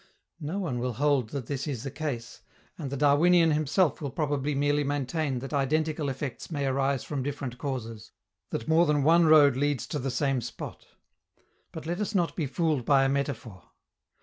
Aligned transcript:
No 0.39 0.57
one 0.57 0.79
will 0.79 0.93
hold 0.93 1.29
that 1.29 1.45
this 1.45 1.67
is 1.67 1.83
the 1.83 1.91
case, 1.91 2.41
and 2.75 2.89
the 2.89 2.97
Darwinian 2.97 3.51
himself 3.51 4.01
will 4.01 4.09
probably 4.09 4.55
merely 4.55 4.83
maintain 4.83 5.37
that 5.37 5.53
identical 5.53 6.09
effects 6.09 6.49
may 6.49 6.65
arise 6.65 7.03
from 7.03 7.21
different 7.21 7.59
causes, 7.59 8.11
that 8.49 8.67
more 8.67 8.87
than 8.87 9.03
one 9.03 9.27
road 9.27 9.55
leads 9.55 9.85
to 9.85 9.99
the 9.99 10.09
same 10.09 10.41
spot. 10.41 10.87
But 11.71 11.85
let 11.85 12.01
us 12.01 12.15
not 12.15 12.35
be 12.35 12.47
fooled 12.47 12.83
by 12.83 13.03
a 13.03 13.09
metaphor. 13.09 13.61